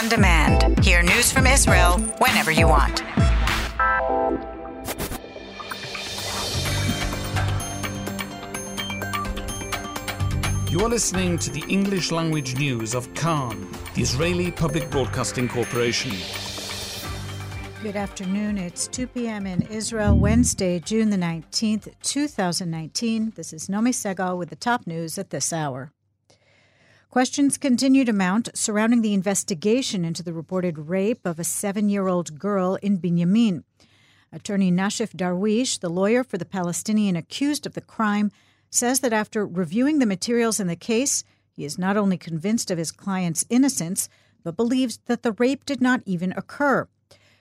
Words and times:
on 0.00 0.08
demand. 0.08 0.82
Hear 0.82 1.02
news 1.02 1.30
from 1.30 1.46
Israel 1.46 1.98
whenever 2.18 2.50
you 2.50 2.66
want. 2.66 3.02
You 10.70 10.80
are 10.80 10.88
listening 10.88 11.36
to 11.38 11.50
the 11.50 11.64
English 11.68 12.12
language 12.12 12.56
news 12.56 12.94
of 12.94 13.12
Kan, 13.14 13.68
the 13.94 14.02
Israeli 14.02 14.50
Public 14.50 14.90
Broadcasting 14.90 15.48
Corporation. 15.48 16.12
Good 17.82 17.96
afternoon. 17.96 18.56
It's 18.56 18.86
2 18.88 19.06
p.m. 19.08 19.46
in 19.46 19.62
Israel, 19.62 20.16
Wednesday, 20.16 20.78
June 20.78 21.10
the 21.10 21.16
19th, 21.16 21.92
2019. 22.02 23.32
This 23.36 23.52
is 23.52 23.68
Nomi 23.68 23.90
Segal 23.90 24.38
with 24.38 24.48
the 24.50 24.56
top 24.56 24.86
news 24.86 25.18
at 25.18 25.30
this 25.30 25.52
hour. 25.52 25.92
Questions 27.10 27.58
continue 27.58 28.04
to 28.04 28.12
mount 28.12 28.50
surrounding 28.54 29.02
the 29.02 29.14
investigation 29.14 30.04
into 30.04 30.22
the 30.22 30.32
reported 30.32 30.78
rape 30.78 31.26
of 31.26 31.40
a 31.40 31.44
seven 31.44 31.88
year 31.88 32.06
old 32.06 32.38
girl 32.38 32.76
in 32.82 33.00
Binyamin. 33.00 33.64
Attorney 34.32 34.70
Nashif 34.70 35.16
Darwish, 35.16 35.80
the 35.80 35.88
lawyer 35.88 36.22
for 36.22 36.38
the 36.38 36.44
Palestinian 36.44 37.16
accused 37.16 37.66
of 37.66 37.74
the 37.74 37.80
crime, 37.80 38.30
says 38.70 39.00
that 39.00 39.12
after 39.12 39.44
reviewing 39.44 39.98
the 39.98 40.06
materials 40.06 40.60
in 40.60 40.68
the 40.68 40.76
case, 40.76 41.24
he 41.50 41.64
is 41.64 41.80
not 41.80 41.96
only 41.96 42.16
convinced 42.16 42.70
of 42.70 42.78
his 42.78 42.92
client's 42.92 43.44
innocence, 43.50 44.08
but 44.44 44.56
believes 44.56 45.00
that 45.06 45.24
the 45.24 45.32
rape 45.32 45.64
did 45.64 45.80
not 45.80 46.02
even 46.06 46.32
occur. 46.36 46.86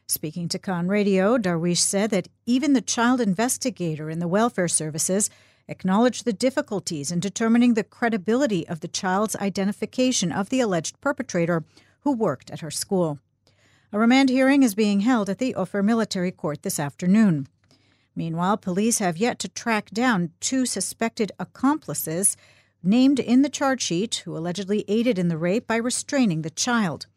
Speaking 0.08 0.50
to 0.50 0.58
Kan 0.58 0.88
Radio, 0.88 1.38
Darwish 1.38 1.78
said 1.78 2.10
that 2.10 2.28
even 2.48 2.74
the 2.74 2.82
child 2.82 3.22
investigator 3.22 4.10
in 4.10 4.18
the 4.18 4.28
welfare 4.28 4.68
services 4.68 5.30
acknowledged 5.70 6.26
the 6.26 6.34
difficulties 6.34 7.12
in 7.12 7.20
determining 7.20 7.76
the 7.76 7.84
credibility 7.84 8.68
of 8.68 8.82
the 8.82 8.88
child's 8.88 9.36
identification 9.38 10.32
of 10.32 10.50
the 10.50 10.60
alleged 10.60 11.00
perpetrator 11.00 11.64
who 12.02 12.12
worked 12.12 12.52
at 12.52 12.60
her 12.60 12.72
school. 12.72 13.20
A 13.94 14.00
remand 14.00 14.30
hearing 14.30 14.64
is 14.64 14.76
being 14.76 15.00
held 15.00 15.30
at 15.30 15.38
the 15.38 15.56
Ofer 15.56 15.82
Military 15.82 16.32
Court 16.32 16.64
this 16.64 16.80
afternoon. 16.80 17.48
Meanwhile, 18.16 18.58
police 18.58 19.00
have 19.00 19.18
yet 19.18 19.40
to 19.40 19.48
track 19.48 19.90
down 19.92 20.32
two 20.40 20.66
suspected 20.66 21.32
accomplices 21.40 22.36
named 22.84 23.20
in 23.20 23.42
the 23.42 23.50
charge 23.50 23.82
sheet 23.82 24.24
who 24.26 24.38
allegedly 24.38 24.86
aided 24.88 25.18
in 25.18 25.28
the 25.28 25.38
rape 25.38 25.68
by 25.68 25.76
restraining 25.76 26.42
the 26.42 26.50
child. 26.50 27.08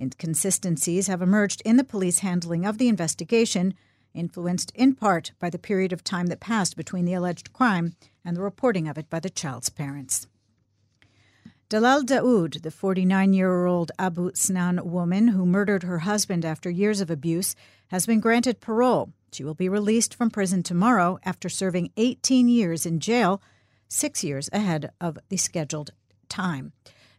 Inconsistencies 0.00 1.06
have 1.06 1.22
emerged 1.22 1.62
in 1.64 1.76
the 1.76 1.84
police 1.84 2.20
handling 2.20 2.64
of 2.64 2.78
the 2.78 2.88
investigation, 2.88 3.74
influenced 4.14 4.72
in 4.74 4.94
part 4.94 5.32
by 5.38 5.50
the 5.50 5.58
period 5.58 5.92
of 5.92 6.04
time 6.04 6.26
that 6.26 6.40
passed 6.40 6.76
between 6.76 7.04
the 7.04 7.14
alleged 7.14 7.52
crime 7.52 7.94
and 8.24 8.36
the 8.36 8.42
reporting 8.42 8.88
of 8.88 8.98
it 8.98 9.08
by 9.10 9.20
the 9.20 9.30
child's 9.30 9.68
parents. 9.68 10.26
Dalal 11.68 12.02
Daoud, 12.02 12.60
the 12.60 12.70
49 12.70 13.32
year 13.32 13.64
old 13.64 13.92
Abu 13.98 14.30
Snan 14.32 14.84
woman 14.84 15.28
who 15.28 15.46
murdered 15.46 15.84
her 15.84 16.00
husband 16.00 16.44
after 16.44 16.68
years 16.68 17.00
of 17.00 17.10
abuse, 17.10 17.56
has 17.88 18.04
been 18.04 18.20
granted 18.20 18.60
parole. 18.60 19.12
She 19.32 19.42
will 19.42 19.54
be 19.54 19.70
released 19.70 20.14
from 20.14 20.30
prison 20.30 20.62
tomorrow 20.62 21.18
after 21.24 21.48
serving 21.48 21.90
18 21.96 22.48
years 22.48 22.84
in 22.84 23.00
jail, 23.00 23.40
six 23.88 24.22
years 24.22 24.50
ahead 24.52 24.92
of 25.00 25.18
the 25.30 25.38
scheduled 25.38 25.92
time. 26.28 26.72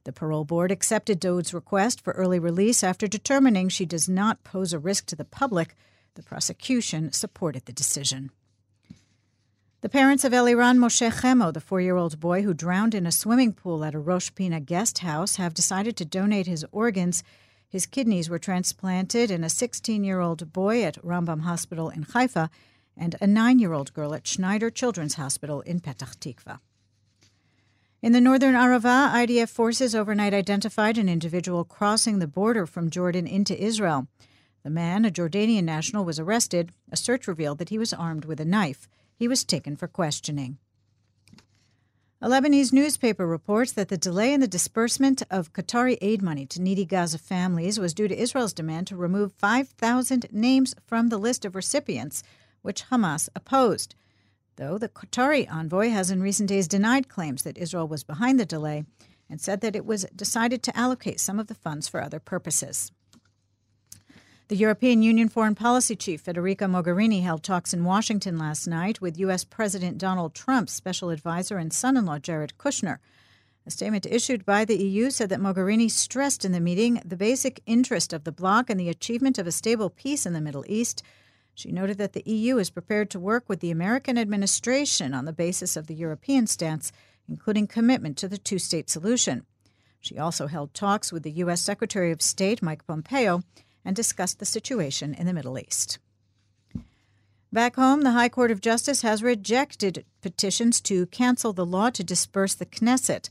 The 0.03 0.13
parole 0.13 0.45
board 0.45 0.71
accepted 0.71 1.19
Daoud's 1.19 1.53
request 1.53 2.01
for 2.01 2.13
early 2.13 2.37
release 2.37 2.83
after 2.83 3.07
determining 3.07 3.69
she 3.69 3.85
does 3.85 4.07
not 4.07 4.43
pose 4.43 4.73
a 4.73 4.77
risk 4.77 5.07
to 5.07 5.15
the 5.15 5.25
public 5.25 5.75
the 6.15 6.23
prosecution 6.23 7.11
supported 7.11 7.65
the 7.65 7.73
decision. 7.73 8.31
The 9.81 9.89
parents 9.89 10.23
of 10.23 10.31
Eliran 10.31 10.77
Moshe 10.77 11.11
Chemo, 11.11 11.53
the 11.53 11.59
four 11.59 11.81
year 11.81 11.97
old 11.97 12.19
boy 12.19 12.43
who 12.43 12.53
drowned 12.53 12.95
in 12.95 13.05
a 13.05 13.11
swimming 13.11 13.51
pool 13.51 13.83
at 13.83 13.93
a 13.93 13.99
Rosh 13.99 14.31
Pina 14.33 14.61
guest 14.61 14.99
house, 14.99 15.35
have 15.35 15.53
decided 15.53 15.97
to 15.97 16.05
donate 16.05 16.47
his 16.47 16.65
organs. 16.71 17.21
His 17.67 17.85
kidneys 17.85 18.29
were 18.29 18.39
transplanted 18.39 19.29
in 19.29 19.43
a 19.43 19.49
16 19.49 20.03
year 20.03 20.21
old 20.21 20.53
boy 20.53 20.83
at 20.83 21.01
Rambam 21.03 21.41
Hospital 21.41 21.89
in 21.89 22.03
Haifa 22.03 22.49
and 22.95 23.15
a 23.19 23.27
nine 23.27 23.59
year 23.59 23.73
old 23.73 23.93
girl 23.93 24.13
at 24.13 24.25
Schneider 24.25 24.69
Children's 24.69 25.15
Hospital 25.15 25.61
in 25.61 25.81
Petah 25.81 26.15
Tikva. 26.17 26.59
In 28.01 28.11
the 28.11 28.21
northern 28.21 28.53
Arava, 28.53 29.11
IDF 29.11 29.49
forces 29.49 29.95
overnight 29.95 30.33
identified 30.33 30.97
an 30.97 31.09
individual 31.09 31.63
crossing 31.63 32.19
the 32.19 32.27
border 32.27 32.65
from 32.65 32.89
Jordan 32.89 33.25
into 33.25 33.57
Israel. 33.61 34.07
The 34.63 34.69
man, 34.69 35.03
a 35.03 35.11
Jordanian 35.11 35.65
national, 35.65 36.05
was 36.05 36.19
arrested. 36.19 36.71
A 36.91 36.97
search 36.97 37.27
revealed 37.27 37.57
that 37.57 37.69
he 37.69 37.77
was 37.77 37.93
armed 37.93 38.25
with 38.25 38.39
a 38.39 38.45
knife. 38.45 38.87
He 39.15 39.27
was 39.27 39.43
taken 39.43 39.75
for 39.75 39.87
questioning. 39.87 40.57
A 42.21 42.29
Lebanese 42.29 42.71
newspaper 42.71 43.27
reports 43.27 43.73
that 43.73 43.89
the 43.89 43.97
delay 43.97 44.31
in 44.33 44.39
the 44.39 44.47
disbursement 44.47 45.23
of 45.29 45.51
Qatari 45.51 45.97
aid 45.99 46.21
money 46.21 46.45
to 46.45 46.61
needy 46.61 46.85
Gaza 46.85 47.17
families 47.17 47.77
was 47.77 47.93
due 47.93 48.07
to 48.07 48.17
Israel's 48.17 48.53
demand 48.53 48.87
to 48.87 48.95
remove 48.95 49.33
5,000 49.33 50.27
names 50.31 50.73
from 50.85 51.09
the 51.09 51.17
list 51.17 51.43
of 51.43 51.53
recipients, 51.53 52.23
which 52.61 52.85
Hamas 52.85 53.27
opposed. 53.35 53.95
Though 54.55 54.77
the 54.77 54.87
Qatari 54.87 55.51
envoy 55.51 55.89
has 55.89 56.09
in 56.09 56.21
recent 56.21 56.47
days 56.47 56.69
denied 56.69 57.09
claims 57.09 57.43
that 57.43 57.57
Israel 57.57 57.89
was 57.89 58.05
behind 58.05 58.39
the 58.39 58.45
delay 58.45 58.85
and 59.29 59.41
said 59.41 59.59
that 59.59 59.75
it 59.75 59.85
was 59.85 60.05
decided 60.15 60.63
to 60.63 60.77
allocate 60.77 61.19
some 61.19 61.39
of 61.39 61.47
the 61.47 61.55
funds 61.55 61.89
for 61.89 62.01
other 62.01 62.19
purposes. 62.19 62.93
The 64.53 64.59
European 64.59 65.01
Union 65.01 65.29
Foreign 65.29 65.55
Policy 65.55 65.95
Chief 65.95 66.23
Federica 66.23 66.69
Mogherini 66.69 67.23
held 67.23 67.41
talks 67.41 67.73
in 67.73 67.83
Washington 67.83 68.37
last 68.37 68.67
night 68.67 69.01
with 69.01 69.17
U.S. 69.17 69.43
President 69.43 69.97
Donald 69.97 70.35
Trump's 70.35 70.73
special 70.73 71.09
advisor 71.09 71.57
and 71.57 71.73
son 71.73 71.97
in 71.97 72.05
law 72.05 72.19
Jared 72.19 72.53
Kushner. 72.59 72.99
A 73.65 73.71
statement 73.71 74.05
issued 74.05 74.45
by 74.45 74.63
the 74.63 74.77
EU 74.77 75.09
said 75.09 75.29
that 75.29 75.39
Mogherini 75.39 75.89
stressed 75.89 76.45
in 76.45 76.51
the 76.51 76.59
meeting 76.59 77.01
the 77.03 77.17
basic 77.17 77.63
interest 77.65 78.13
of 78.13 78.25
the 78.25 78.31
bloc 78.31 78.69
in 78.69 78.77
the 78.77 78.89
achievement 78.89 79.39
of 79.39 79.47
a 79.47 79.51
stable 79.51 79.89
peace 79.89 80.23
in 80.23 80.33
the 80.33 80.39
Middle 80.39 80.65
East. 80.67 81.01
She 81.55 81.71
noted 81.71 81.97
that 81.97 82.13
the 82.13 82.21
EU 82.23 82.59
is 82.59 82.69
prepared 82.69 83.09
to 83.09 83.19
work 83.19 83.49
with 83.49 83.59
the 83.59 83.71
American 83.71 84.19
administration 84.19 85.15
on 85.15 85.25
the 85.25 85.33
basis 85.33 85.75
of 85.75 85.87
the 85.87 85.95
European 85.95 86.45
stance, 86.45 86.91
including 87.27 87.65
commitment 87.65 88.17
to 88.17 88.27
the 88.27 88.37
two 88.37 88.59
state 88.59 88.87
solution. 88.87 89.47
She 89.99 90.19
also 90.19 90.45
held 90.45 90.75
talks 90.75 91.11
with 91.11 91.23
the 91.23 91.31
U.S. 91.31 91.59
Secretary 91.59 92.11
of 92.11 92.21
State 92.21 92.61
Mike 92.61 92.85
Pompeo 92.85 93.41
and 93.85 93.95
discussed 93.95 94.39
the 94.39 94.45
situation 94.45 95.13
in 95.13 95.25
the 95.25 95.33
Middle 95.33 95.59
East. 95.59 95.99
Back 97.51 97.75
home, 97.75 98.01
the 98.01 98.11
High 98.13 98.29
Court 98.29 98.49
of 98.49 98.61
Justice 98.61 99.03
has 99.03 99.21
rejected 99.21 100.05
petitions 100.21 100.81
to 100.81 101.05
cancel 101.07 101.53
the 101.53 101.65
law 101.65 101.91
to 101.91 102.03
disperse 102.03 102.55
the 102.55 102.65
Knesset. 102.65 103.29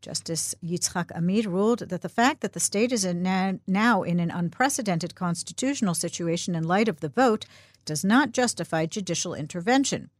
Justice 0.00 0.54
Yitzhak 0.64 1.06
Amit 1.16 1.46
ruled 1.46 1.88
that 1.88 2.02
the 2.02 2.08
fact 2.08 2.42
that 2.42 2.52
the 2.52 2.60
state 2.60 2.92
is 2.92 3.04
now 3.04 4.02
in 4.02 4.20
an 4.20 4.30
unprecedented 4.30 5.16
constitutional 5.16 5.94
situation 5.94 6.54
in 6.54 6.62
light 6.62 6.86
of 6.86 7.00
the 7.00 7.08
vote 7.08 7.44
does 7.84 8.04
not 8.04 8.30
justify 8.30 8.86
judicial 8.86 9.34
intervention. 9.34 10.10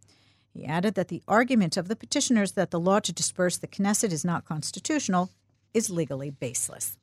He 0.52 0.64
added 0.64 0.94
that 0.94 1.08
the 1.08 1.22
argument 1.28 1.76
of 1.76 1.86
the 1.86 1.94
petitioners 1.94 2.52
that 2.52 2.70
the 2.70 2.80
law 2.80 2.98
to 2.98 3.12
disperse 3.12 3.58
the 3.58 3.68
Knesset 3.68 4.10
is 4.10 4.24
not 4.24 4.44
constitutional 4.44 5.30
is 5.72 5.90
legally 5.90 6.30
baseless. 6.30 6.98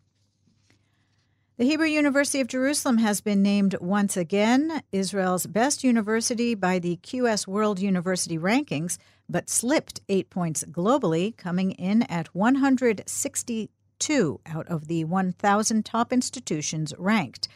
The 1.56 1.66
Hebrew 1.66 1.86
University 1.86 2.41
of 2.41 2.47
Jerusalem 2.47 2.97
has 2.97 3.22
been 3.22 3.44
named 3.44 3.75
once 3.80 4.18
again 4.18 4.81
Israel's 4.91 5.46
best 5.46 5.84
university 5.84 6.56
by 6.56 6.80
the 6.80 6.97
QS 7.03 7.46
World 7.46 7.80
University 7.80 8.40
Rankings, 8.40 8.97
but 9.30 9.52
slipped 9.52 10.02
eight 10.09 10.31
points 10.31 10.63
globally, 10.63 11.38
coming 11.38 11.74
in 11.74 12.02
at 12.03 12.34
162 12.34 14.40
out 14.47 14.68
of 14.68 14.88
the 14.88 15.03
1,000 15.03 15.86
top 15.86 16.12
institutions 16.12 16.92
ranked. 16.97 17.47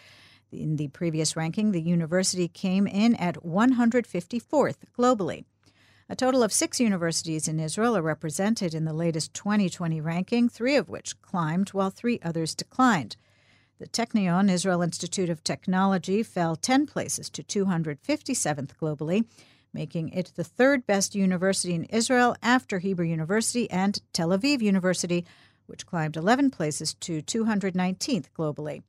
In 0.51 0.75
the 0.75 0.89
previous 0.89 1.35
ranking, 1.35 1.71
the 1.71 1.81
university 1.81 2.47
came 2.47 2.85
in 2.85 3.15
at 3.15 3.43
154th 3.43 4.77
globally. 4.95 5.45
A 6.07 6.15
total 6.15 6.43
of 6.43 6.53
six 6.53 6.79
universities 6.79 7.47
in 7.47 7.59
Israel 7.59 7.97
are 7.97 8.03
represented 8.03 8.75
in 8.75 8.85
the 8.85 8.93
latest 8.93 9.33
2020 9.33 9.99
ranking, 10.01 10.49
three 10.49 10.75
of 10.75 10.87
which 10.87 11.19
climbed 11.23 11.69
while 11.69 11.89
three 11.89 12.19
others 12.23 12.53
declined. 12.53 13.17
The 13.79 13.87
Technion 13.87 14.49
Israel 14.49 14.81
Institute 14.81 15.29
of 15.29 15.43
Technology 15.43 16.23
fell 16.23 16.55
10 16.55 16.87
places 16.87 17.29
to 17.29 17.43
257th 17.43 18.75
globally, 18.81 19.25
making 19.71 20.09
it 20.09 20.31
the 20.35 20.43
third 20.43 20.87
best 20.87 21.13
university 21.13 21.75
in 21.75 21.83
Israel 21.83 22.35
after 22.41 22.79
Hebrew 22.79 23.05
University 23.05 23.69
and 23.69 24.01
Tel 24.13 24.29
Aviv 24.29 24.61
University, 24.61 25.25
which 25.67 25.85
climbed 25.85 26.17
11 26.17 26.49
places 26.49 26.95
to 26.95 27.21
219th 27.21 28.25
globally. 28.35 28.81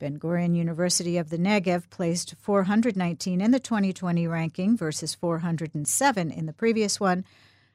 Ben 0.00 0.18
Gurion 0.18 0.56
University 0.56 1.18
of 1.18 1.30
the 1.30 1.38
Negev 1.38 1.88
placed 1.88 2.34
419 2.36 3.40
in 3.40 3.52
the 3.52 3.60
2020 3.60 4.26
ranking 4.26 4.76
versus 4.76 5.14
407 5.14 6.32
in 6.32 6.46
the 6.46 6.52
previous 6.52 6.98
one. 6.98 7.24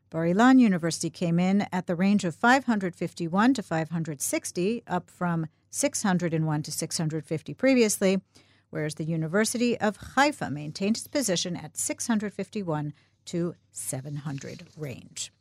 Bar 0.09 0.25
Ilan 0.25 0.59
University 0.59 1.09
came 1.09 1.39
in 1.39 1.65
at 1.71 1.87
the 1.87 1.95
range 1.95 2.25
of 2.25 2.35
551 2.35 3.53
to 3.53 3.63
560, 3.63 4.83
up 4.85 5.09
from 5.09 5.47
601 5.71 6.63
to 6.63 6.71
650 6.71 7.53
previously, 7.55 8.21
whereas 8.69 8.95
the 8.95 9.03
University 9.03 9.77
of 9.79 9.97
Haifa 10.15 10.49
maintained 10.51 10.97
its 10.97 11.07
position 11.07 11.55
at 11.55 11.77
651 11.77 12.93
to 13.25 13.55
700 13.71 14.67
range. 14.77 15.31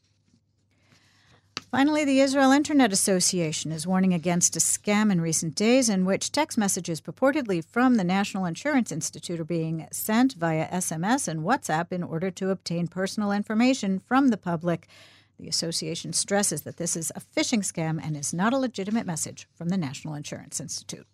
Finally, 1.70 2.04
the 2.04 2.20
Israel 2.20 2.50
Internet 2.50 2.92
Association 2.92 3.70
is 3.70 3.86
warning 3.86 4.12
against 4.12 4.56
a 4.56 4.58
scam 4.58 5.12
in 5.12 5.20
recent 5.20 5.54
days 5.54 5.88
in 5.88 6.04
which 6.04 6.32
text 6.32 6.58
messages 6.58 7.00
purportedly 7.00 7.64
from 7.64 7.94
the 7.94 8.02
National 8.02 8.44
Insurance 8.44 8.90
Institute 8.90 9.38
are 9.38 9.44
being 9.44 9.86
sent 9.92 10.32
via 10.32 10.66
SMS 10.66 11.28
and 11.28 11.44
WhatsApp 11.44 11.92
in 11.92 12.02
order 12.02 12.28
to 12.32 12.50
obtain 12.50 12.88
personal 12.88 13.30
information 13.30 14.00
from 14.00 14.28
the 14.28 14.36
public. 14.36 14.88
The 15.40 15.48
association 15.48 16.12
stresses 16.12 16.62
that 16.62 16.76
this 16.76 16.94
is 16.94 17.10
a 17.16 17.20
phishing 17.20 17.60
scam 17.60 17.98
and 18.02 18.14
is 18.14 18.34
not 18.34 18.52
a 18.52 18.58
legitimate 18.58 19.06
message 19.06 19.48
from 19.54 19.70
the 19.70 19.78
National 19.78 20.14
Insurance 20.14 20.60
Institute. 20.60 21.06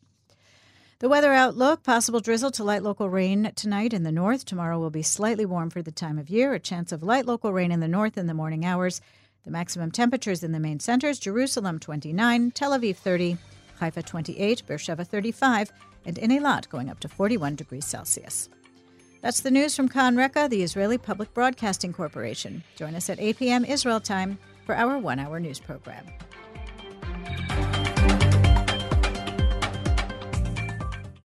The 0.98 1.08
weather 1.08 1.32
outlook 1.32 1.84
possible 1.84 2.18
drizzle 2.18 2.50
to 2.52 2.64
light 2.64 2.82
local 2.82 3.08
rain 3.08 3.52
tonight 3.54 3.92
in 3.92 4.02
the 4.02 4.10
north. 4.10 4.44
Tomorrow 4.44 4.80
will 4.80 4.90
be 4.90 5.02
slightly 5.02 5.46
warm 5.46 5.70
for 5.70 5.80
the 5.80 5.92
time 5.92 6.18
of 6.18 6.28
year, 6.28 6.54
a 6.54 6.58
chance 6.58 6.90
of 6.90 7.04
light 7.04 7.24
local 7.24 7.52
rain 7.52 7.70
in 7.70 7.78
the 7.78 7.86
north 7.86 8.18
in 8.18 8.26
the 8.26 8.34
morning 8.34 8.64
hours. 8.64 9.00
The 9.44 9.52
maximum 9.52 9.92
temperatures 9.92 10.42
in 10.42 10.50
the 10.50 10.58
main 10.58 10.80
centers 10.80 11.20
Jerusalem 11.20 11.78
29, 11.78 12.50
Tel 12.50 12.72
Aviv 12.72 12.96
30, 12.96 13.36
Haifa 13.78 14.02
28, 14.02 14.66
Beersheba 14.66 15.04
35, 15.04 15.70
and 16.04 16.18
in 16.18 16.30
Eilat 16.32 16.68
going 16.68 16.90
up 16.90 16.98
to 16.98 17.08
41 17.08 17.54
degrees 17.54 17.84
Celsius. 17.84 18.48
That's 19.26 19.40
the 19.40 19.50
news 19.50 19.74
from 19.74 19.88
Kan 19.88 20.16
Reka, 20.16 20.46
the 20.48 20.62
Israeli 20.62 20.98
Public 20.98 21.34
Broadcasting 21.34 21.92
Corporation. 21.92 22.62
Join 22.76 22.94
us 22.94 23.10
at 23.10 23.18
8 23.18 23.36
p.m. 23.36 23.64
Israel 23.64 23.98
time 23.98 24.38
for 24.64 24.76
our 24.76 24.98
one 24.98 25.18
hour 25.18 25.40
news 25.40 25.58
program. 25.58 26.06